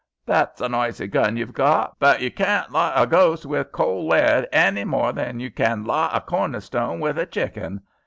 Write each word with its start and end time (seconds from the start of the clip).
"That's 0.25 0.59
a 0.59 0.67
noisy 0.67 1.05
gun 1.05 1.37
you've 1.37 1.53
got, 1.53 1.97
but 1.99 2.21
you 2.21 2.31
carn't 2.31 2.71
ly 2.71 2.91
a 2.95 3.05
ghost 3.05 3.45
with 3.45 3.71
cold 3.71 4.07
lead 4.07 4.47
hany 4.51 4.83
more 4.83 5.13
than 5.13 5.39
you 5.39 5.51
can 5.51 5.83
ly 5.85 6.09
a 6.11 6.21
corner 6.21 6.59
stone 6.59 6.99
with 6.99 7.19
a 7.19 7.27
chicken. 7.27 7.81